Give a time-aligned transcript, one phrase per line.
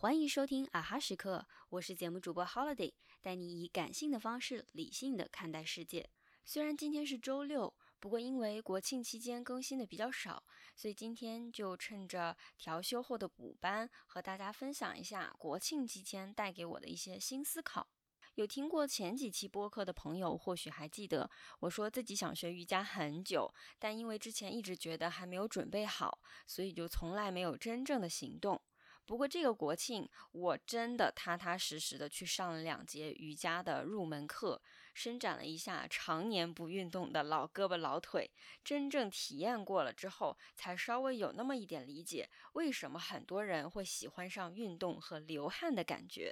[0.00, 6.08] 欢迎收听啊哈时刻，我是节目主播 Holiday，带你以感性的方式理性的看待世界。
[6.44, 10.44] 虽然今天是周六，不过因为国庆期间更新的比较少，
[10.76, 17.88] 所以今天就趁着调休后的补班，和大家分享一下国庆期间带给我的一些新思考。
[18.36, 21.28] 有听过前几期播客的朋友，或许还记得
[21.58, 28.62] 我说自己想学瑜伽很久，但因为之前一直觉得还没有准备好，所以就从来没有真正的行动。
[29.08, 34.60] 不过这个国庆，我真的踏踏实实的去上了两节瑜伽的入门课，
[34.92, 38.30] 伸展了一下常年不运动的老胳膊老腿。
[38.62, 46.30] 真正体验过了之后，才稍微有那么一点理解，为什么很多人会喜欢上运动和流汗的感觉。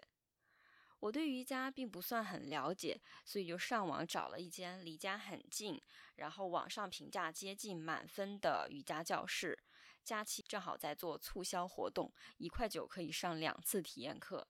[1.00, 5.80] 我对瑜伽并不算很了解，所以就上网找了一间离家很近，
[6.16, 9.58] 然后网上评价接近满分的瑜伽教室。
[10.06, 14.46] 假期正好在做促销活动，一块九可以上两次体验课。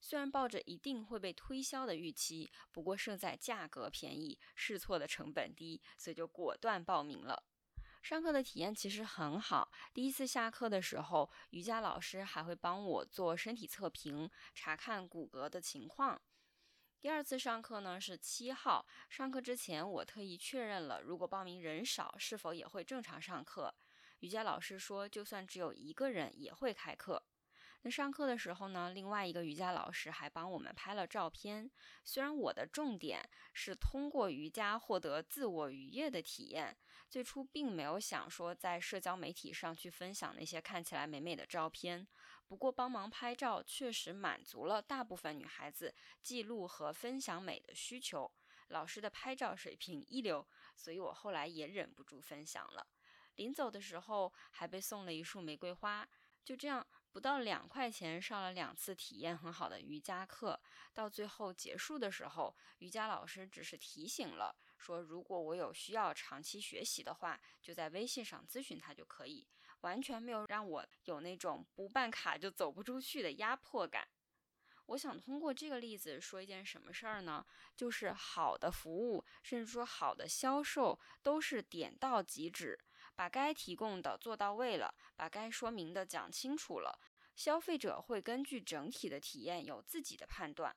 [0.00, 7.44] 虽然抱着一定会被推销的预期，不过胜在价格便宜，试错的成本低，所以就果断报名了。
[8.02, 9.70] 上课的体验其实很好。
[9.94, 16.20] 第一次下课的时候，瑜伽老师还会帮我做身体测评，查看骨骼的情况。
[17.00, 23.72] 第二次上课呢是七号，上课之前我特意确认了，如果报名人少，是否也会正常上课。
[24.20, 27.22] 瑜伽老师说，就算只有一个人也会开课。
[27.82, 31.70] 那上课的时候呢，另外一个瑜伽老师还帮我们拍了照片。
[32.02, 36.76] 虽然我的重点是通过瑜伽获得自我愉悦的体验，
[37.08, 42.08] 最初并没有想说在社交媒体上去分享那些看起来美美的照片。
[42.48, 48.32] 不过帮忙拍照确实满足了大部分女孩子记录和分享美的需求。
[48.68, 50.44] 老师的拍照水平一流，
[50.74, 52.84] 所以我后来也忍不住分享了。
[53.36, 56.06] 临走的时候还被送了一束玫瑰花。
[56.44, 60.60] 就这样，不到两块钱上了两次体验很好的瑜伽课，
[60.94, 69.44] 到最后结束的时候，瑜伽老师只是提醒了，说如果我有需要长期学习的话，就在微信上咨询他就可以，
[69.80, 74.06] 完全没有让我有那种不办卡就走不出去的压迫感。
[74.86, 77.44] 我想通过这个例子说一件什么事儿呢？
[77.74, 82.78] 就是好的服务，甚至说好的销售，都是点到即止，
[83.16, 87.00] 把该提供的做到位了，把该说明的讲清楚了，
[87.34, 90.76] 消费者会根据整体的体验有自己的判断。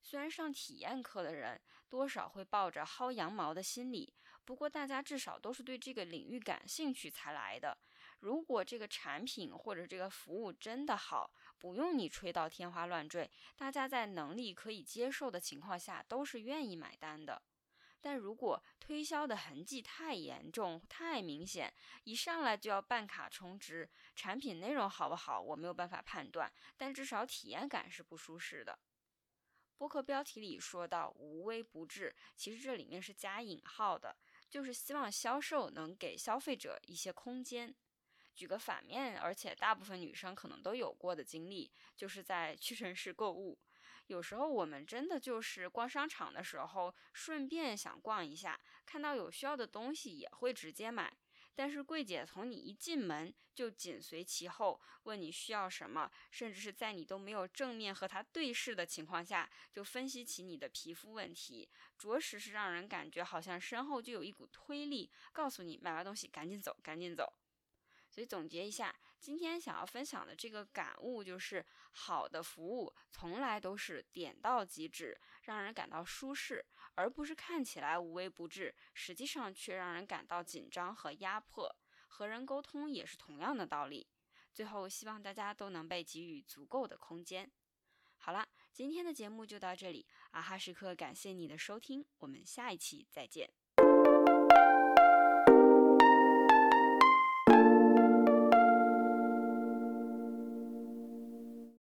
[0.00, 4.12] 虽然上体验课的人多少会抱着薅羊毛的心理，
[4.44, 7.76] 不过大家至少都是对这个领域感兴趣才来的。
[8.20, 17.42] 如果这个产品或者这个服务真的好，不用你吹到天花乱坠，大家在能力可以接受的情况下都是愿意买单的。
[18.02, 28.76] 但如果推销的痕迹太严重、太明显，一上来就要办卡充值，产品内容好不好我没有办法判断，但至少体验感是不舒适的。
[29.78, 34.16] 播客标题里说到“无微不至”，其实这里面是加引号的，
[34.50, 37.74] 就是希望销售能给消费者一些空间。
[38.34, 43.58] 举个反面，而且大部分女生可能都有过的经历，就是在屈臣氏购物。
[44.06, 51.16] 有时候我们真的就是逛商场的时候，顺便想逛一下，看到有需要的东西也会直接买。
[51.54, 67.30] 但是柜姐从你一进门就紧随其后，问你需要什么，甚至是在你都没有正面和她对视的情况下，就分析起你的皮肤问题，着实是让人感觉好像身后就有一股推力，告诉你买完东西赶紧走，赶紧走。
[68.08, 76.66] 所以总结一下，今天想要分享的这个感悟就是：好的服务从来都是点到即止，让人感到舒适，
[76.96, 81.72] 而不是看起来无微不至，实际上却让人感到紧张和压迫。
[82.08, 84.08] 和人沟通也是同样的道理。
[84.52, 87.48] 最后，希望大家都能被给予足够的空间。
[88.18, 93.48] 好了，今天的节目就到这里，啊哈时刻感谢你的收听，我们下一期再见。